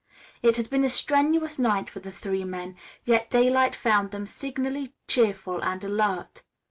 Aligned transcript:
It 0.41 0.57
had 0.57 0.67
been 0.71 0.83
a 0.83 0.89
strenuous 0.89 1.59
night 1.59 1.87
for 1.87 1.99
the 1.99 2.11
three 2.11 2.43
men, 2.43 2.75
yet 3.05 3.29
daylight 3.29 3.75
found 3.75 4.09
them 4.09 4.25
signally 4.25 4.95
cheerful 5.07 5.63
and 5.63 5.83
alert. 5.83 6.41